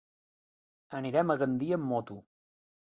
[1.01, 2.21] Anirem a Gandia amb moto.